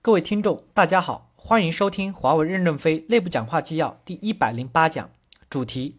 [0.00, 5.10] 各位听众，大家好，欢迎收听华为任正非内部讲话纪要第一百零八讲，
[5.50, 5.96] 主题：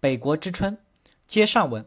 [0.00, 0.76] 北国之春。
[1.24, 1.86] 接上文，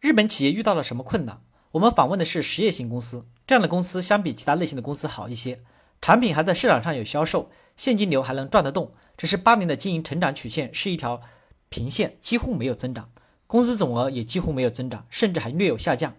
[0.00, 1.40] 日本企业遇到了什么困难？
[1.72, 5.60] 我们访问的是实业型公司，这样的公司相比其他类型的公司好一些，
[6.02, 8.92] 产品还在市场上有销售，现金流还能转得动。
[9.16, 11.22] 只是八年的经营成长曲线是一条
[11.70, 13.08] 平线，几乎没有增长，
[13.46, 16.14] 工资总额也几乎没有增长，甚至还略有下降。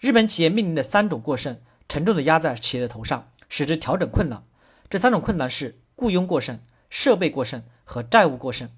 [0.00, 3.28] 日本企业面临的三种过剩，沉重的压在企业的头上。
[3.52, 4.42] 使之调整困难，
[4.88, 8.70] 这三种困难是雇佣过剩、设备过剩和债务过剩。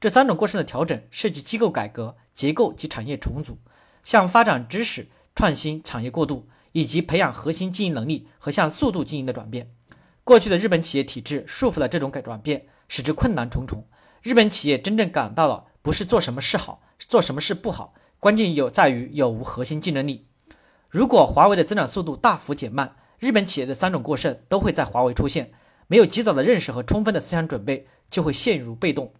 [0.00, 3.56] 这三种过剩的调整涉及机构改革、结构及产业重组，
[4.02, 9.70] 向发展知识创新、产业过渡，以及培养核心经营能力和向速度经营的转变。
[10.24, 13.86] 过去的日本企业体制束缚了这种改转变，使之困难重重。
[14.22, 20.26] 日本企业真正感到了，不是做什么事好，做什么事不好，关键有在于有无核心竞争力。
[20.88, 25.52] 如果华为的增长速度大幅减慢，日本企业的三种过剩都会在华为出现，
[25.86, 29.12] 没有及早的认识和充分的思想准备，就会陷入被动。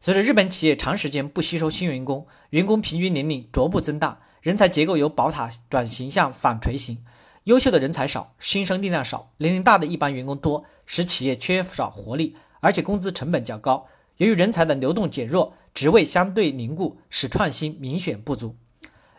[0.00, 7.04] 随着日本企业长时间不吸收新员工，员工平均年龄逐步增大，人才结构由宝塔转型向反锤型，
[7.44, 13.86] 优秀的人才少，新生力量少，年龄大的一般员工多，使企业缺少活力，而且工资成本较高。
[14.16, 18.56] 由于人才的流动减弱，职位相对凝固，使创新明显不足。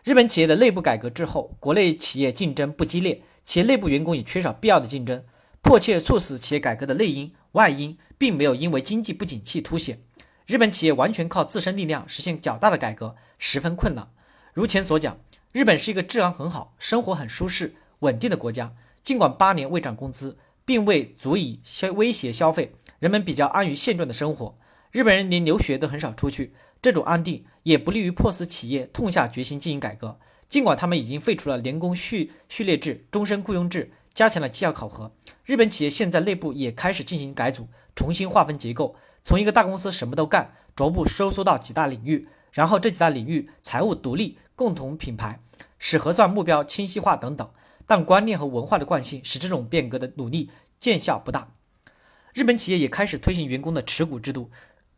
[0.02, 3.22] 日本企业的内部改革之后，国内企业竞争不激烈。
[3.44, 5.24] 企业内部员工也缺少必要的竞争，
[5.62, 10.00] 迫切促使企业改革的内因、外因，并没有因为经济不景气凸显。
[10.46, 14.10] 日本企业完全靠自身力量实现较大的改革，十分困难。
[14.52, 15.18] 如前所讲，
[15.52, 18.74] 日本是一个治安很好、生活很舒适、稳定的国家。
[19.02, 24.56] 尽管八年未涨工资，并未足以消威胁消费，人们比较安于现状的生活。
[24.90, 30.18] 日本人连留学都很少出去，这种安定也不利于迫使企业痛下决心进行改革。
[30.48, 35.12] 尽管他们已经废除了年工序序列制、终身雇佣制，加强了绩效考核，
[35.44, 45.40] 日本企业现在内部也开始进行改组，重新划分结构，从一个大公司什么都干，逐步收缩到几大领域，然后这几大领域财务独立，共同品牌，
[45.78, 47.50] 使核算目标清晰化等等。
[47.86, 50.50] 但观念和文化的惯性使这种变革的努力
[50.80, 51.52] 见效不大。
[52.32, 54.50] 日本企业也开始推行员工的持股制度，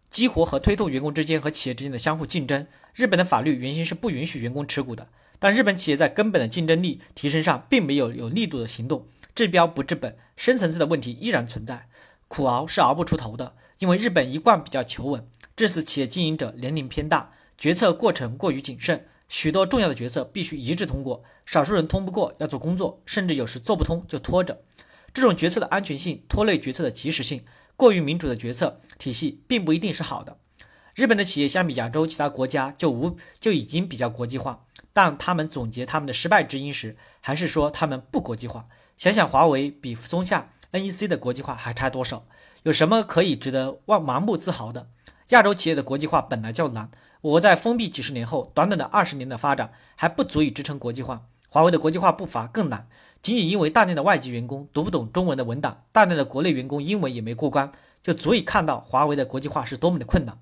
[0.08, 2.66] 激活和推动员工之间和企业之间的相互竞争。
[2.94, 5.08] 日本的法律原先是不允许员工持股的。
[5.38, 11.88] 但日本企业在根本的竞争力提升上并没有有力度的行动，治标不治本，深层次的问题依然存在，
[12.28, 13.54] 苦熬是熬不出头的。
[13.78, 24.62] 因为日本一贯比较求稳，致使企业经营者年龄偏大，决策过程过于谨慎，许多重要的决策必须一致通过，少数人通不过要做工作，甚至有时做不通就拖着。
[25.12, 27.44] 这种决策的安全性拖累决策的及时性，
[27.76, 30.38] 过于民主的决策体系并不一定是好的。
[30.96, 34.64] 日本的企业相比亚洲其他国家就无就已经比较国际化。
[34.94, 38.66] 但他们总结他们的失败之因时，还是说他们不国际化。
[38.96, 42.24] 想想华为比松下、NEC 的国际化还差多少？
[42.62, 44.88] 有什么可以值得忘盲目自豪的？
[45.28, 46.90] 亚洲企业的国际化本来就难，
[47.20, 51.26] 我在封闭几十年后，短短的二十年的发展还不足以支撑国际化。
[51.50, 52.88] 华为的国际化步伐更难，
[53.20, 57.70] 仅仅因为大量的外籍员工读不懂中文的文档，大量的国内员工英文也没过关，
[58.02, 60.38] 就足以看到华为的国际化是多么的困难。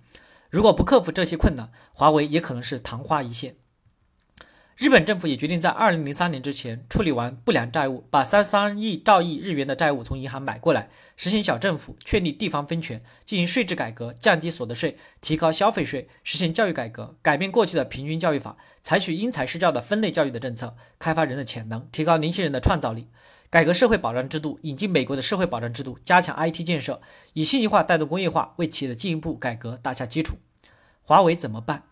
[0.54, 3.56] 如果不克服这些困难，华为也可能是昙花一现。
[4.76, 23.06] 日本政府也决定在二零零三年之前处理完不良债务，把三三亿兆亿日元的债务从银行买过来，实行小政府，确立地方分权，进行税制改革，降低所得税，提高消费税，实现教育改革，改变过去的平均教育法，采取因材施教的分类教育的政策，开发人的潜能，提高年轻人的创造力，
[23.48, 27.00] 改革社会保障制度，引进美国的社会保障制度，加强 IT 建设，
[27.34, 30.36] 以信息化带动工业化，为企业的进一步改革打下基础。
[31.00, 31.84] 华为怎么办？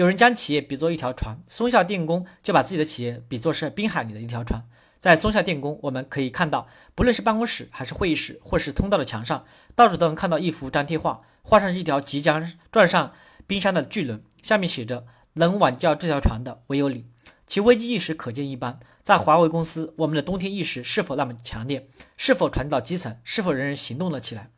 [0.00, 4.64] 有人将企业比作一条船，松下电工就把自己的企业比作是滨海里的一条船。
[4.98, 9.44] 在松下电工，我们可以看到，不论是办公室还是会议室，或是通道的墙上，
[9.74, 13.12] 到处都能看到一幅张贴画，画上一条即将撞上
[13.46, 17.04] 冰山的巨轮，下面写着：“能挽救这条船的唯有你。”
[17.46, 18.80] 其危机意识可见一斑。
[19.02, 21.86] 在华为公司，我们的冬天意识是否那么强烈？
[22.16, 23.18] 是否传到基层？
[23.22, 24.48] 是否人人行动了起来？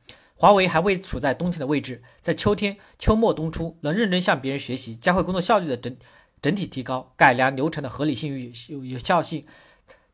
[0.43, 5.97] 华为还未处在冬天的位置，在秋天、秋末、冬初，能认真向别人学习，加快工作效率的整
[6.43, 9.47] 整体提高，改良流程的合理性与有有效性，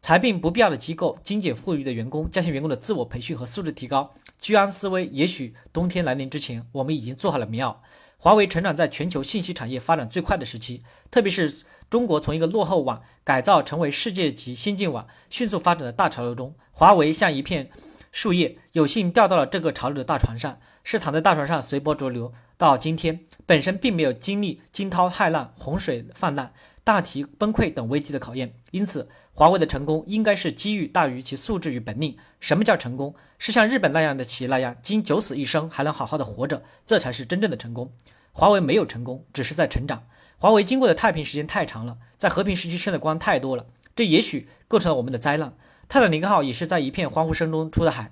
[0.02, 5.06] 裁并不必要的机构，精简富余的员工，加强员工的自我培训和素质提高，居安思危。
[5.06, 7.76] 也许冬天来临之前，我们已经做好了棉袄。
[8.18, 17.70] 华为成长在全球信息产业发展最快的时期，特别是中国从一个落后网改造成为世界级先进网迅速发展的大潮流中，华为像一片。
[18.18, 22.32] 树叶有幸掉到了这个潮流的大船上，是躺在大船上随波逐流。
[22.56, 28.52] 到今天，本身并没有经历惊涛骇浪、洪水泛滥，大体崩溃等危机的考验。
[28.72, 32.16] 因此，华为的成功应该是机遇大于其素质与本领。
[32.40, 33.14] 什么叫成功？
[33.38, 37.92] 是像日本那样的企业那样，经九死一生还能好好的活着，这才是真正的成功。
[38.32, 40.02] 华为没有成功，只是在成长。
[40.38, 45.54] 华为经过的太平时间太长了，在和平时期生的光太多了，这也许构成了我们的灾难。
[45.90, 48.10] 泰坦尼克号也是在一片欢呼声中出的海。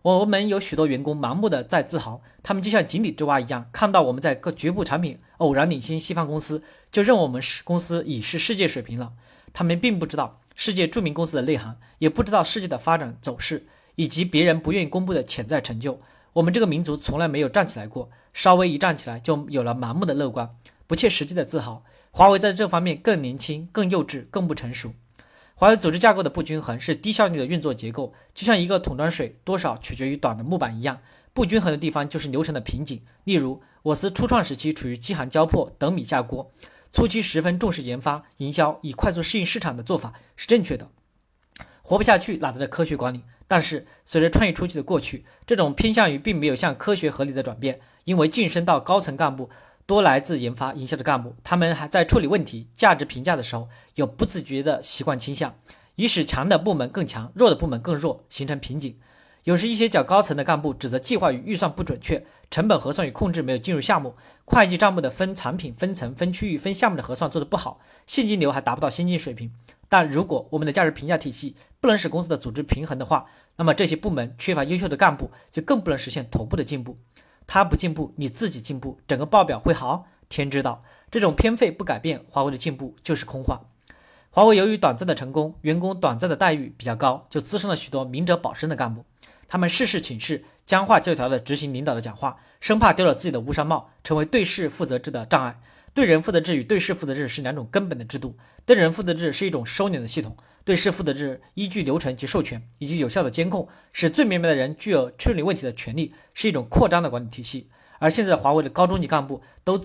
[0.00, 9.12] 我们有许多员工盲目的在自豪，他们就像井底之蛙一样，看到我们在各局部产品偶然领先西方公司，就认为我们是公司已是世界水平了。
[9.52, 16.00] 他们并不知道世界著名公司的内涵，也不知道世界的发展走势，以及别人不愿意公布的潜在成就。
[16.32, 20.48] 我们这个民族从来没有站起来过，稍微一站起来，就有了盲目的乐观、
[20.86, 21.84] 不切实际的自豪。
[22.10, 24.94] 华为在这方面更年轻、更幼稚、更不成熟。
[25.60, 31.02] 华为组织架构的不均衡是低效率的运作结构，就像一个桶装水多少取决于短的木板一样，
[31.34, 33.02] 不均衡的地方就是流程的瓶颈。
[33.24, 36.50] 例如，我司初创时期处于饥寒交迫、等米下锅，
[36.90, 40.88] 初期十分重视研发、营销，以快速适应市场的做法是正确的。
[41.82, 43.22] 活不下去哪来的科学管理？
[43.46, 49.50] 但是随着创业初期的过去，这种偏向于并没有向科学合理的转变，因为晋升到高层干部。
[49.90, 55.52] 多来自研发、营销的干部，他们还在处理问题、价值评价的时候，有不自觉的习惯倾向，
[55.96, 58.96] 以使强的部门更强，弱的部门更弱，形成瓶颈。
[59.42, 64.14] 有时一些较高层的干部指责计划与预算不准确，成本核算与控制没有进入项目，
[64.44, 69.50] 会计账目的分产品、分层、分区域、分项目的核算做得不好，现金流还达不到先进水平。
[69.88, 73.26] 但如果我们的价值评价体系不能使公司的组织平衡的话，
[73.56, 76.96] 那么这些部门缺乏优秀的干部，就更不能实现同步的进步。
[77.52, 80.06] 他不进步，你自己进步，整个报表会好？
[80.28, 83.62] 天知道，这种偏废不改变，华为的进步就是空话。
[84.30, 89.04] 华为由于短暂的成功，员工短暂的待遇比较高，就滋生了许多明哲保身的干部。
[89.48, 95.60] 他们事事请示，僵化教条的执行领导的讲话，生怕丢了自己的乌纱帽，成为对事负责制的障碍。
[95.92, 98.36] 对人负责制与对事负责制是两种根本的制度。
[98.64, 100.36] 对人负责制是一种收敛的系统。
[100.70, 107.68] 对事负责制依据流程及授权以及有效的监控，使最明白的人具有处理问题的权利，是一种扩张的管理体系。
[107.98, 109.84] 而现在华为的高中级干部都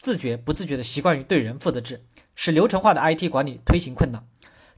[0.00, 2.04] 自觉不自觉地习惯于对人负责制，
[2.34, 4.26] 使流程化的 IT 管理推行困难，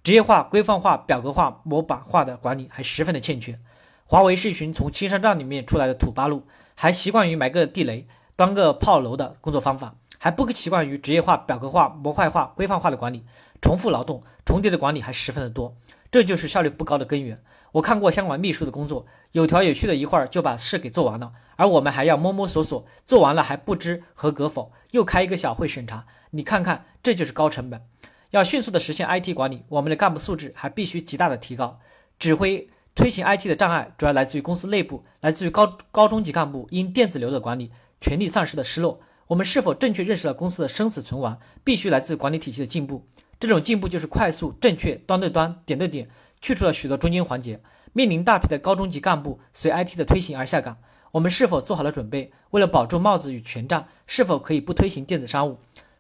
[0.05, 3.59] 职业化、规范化、表格化、模板化的管理还十分的欠缺。
[4.05, 8.07] 华为是一群从青山帐里面出来的土八路，还习惯于埋个地雷、
[8.37, 13.25] 端个炮楼的工作方法，还不习惯于职业化、表格化、模块化、规范化的管理。
[13.61, 15.77] 重复劳动、重叠的管理还十分的多，
[16.11, 17.43] 这就是效率不高的根源。
[17.73, 26.07] 我看过相关秘书的工作，有条有序的一会儿就把事给做完了，而我们还要摸摸索索，做完了还不知合格否，又开一个小会审查。
[26.31, 27.83] 你看看，这就是高成本。
[28.31, 31.79] 要迅速的实现 IT 管理，我们的干部素质还必须极大的提高。
[32.19, 37.71] 指挥推行 IT 的障碍，主要来自于公司内部，来自于高高中级干部因电子流的管理
[38.01, 39.01] 权力丧失的失落。
[39.29, 43.07] 我们是否正确认识了公司的生死存亡，必须来自管理体系的进步。
[43.39, 46.09] 这种进步就是快速、正确、端对端、点对点，
[46.41, 47.61] 去除了许多中间环节。
[47.93, 50.77] 面临大批的高中级干部随 IT 的推行而下岗，
[51.13, 52.31] 我们是否做好了准备？
[52.51, 55.59] 为了保住帽子与权杖，是否可以不推行电子商务？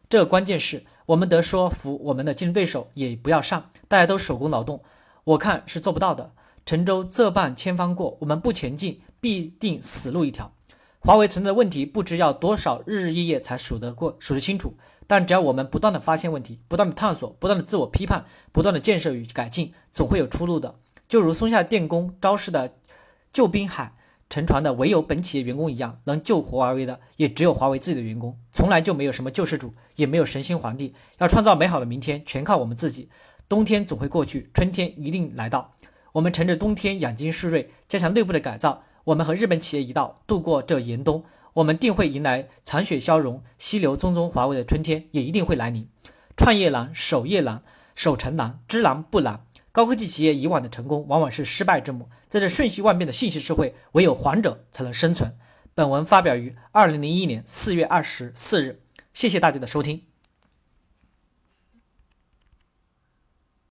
[0.08, 4.82] 这个关键是我们得说服我们的竞争对手也不要上，大家都手工劳动。
[5.24, 6.32] 我看是做不到的。
[6.66, 10.52] 沉舟这半千帆过，我们不前进，必定死路一条。
[10.98, 14.74] 华为存在的问题，不知要多少日日夜夜才数得过、数得清楚。
[15.06, 20.76] 但只要我们不断的发现问题，不断的探索，不断的自我批判，不断的建设与改进，总会有出路的。
[21.08, 22.74] 就如松下电工招式的
[23.32, 23.92] 救滨海
[24.28, 28.36] 沉船的唯有本企业员工一样，能救活华为的也只有华为自己的员工。
[28.52, 30.94] 从来就没有什么救世主，也没有神仙皇帝。
[31.18, 33.08] 要创造美好的明天，全靠我们自己。
[33.48, 35.72] 冬天总会过去，春天一定来到。
[36.10, 38.82] 我们乘着冬天养精蓄锐，加强内部的改造。
[39.04, 41.22] 我们和日本企业一道度过这严冬。
[41.56, 45.88] 我们定会迎来残雪消融、溪流淙淙，华为的春天也一定会来临。
[46.36, 47.62] 创业难，守业难，
[47.94, 49.40] 守成难，知难不难。
[49.72, 52.10] 高科技企业以往的成功往往是失败之母。
[52.28, 55.34] 在这瞬息万变的信息社会，唯有缓者才能生存。
[55.74, 58.82] 本文发表于二零零一年四月二十四日。
[59.14, 60.02] 谢谢大家的收听。